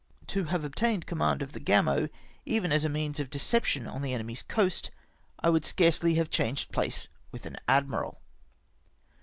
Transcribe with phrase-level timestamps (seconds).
[0.29, 2.09] To have obtained command of the Gamo,
[2.43, 4.89] even as a means of deception on the enemy's coast,
[5.39, 8.17] I would scarcely have changed place with an admii'al.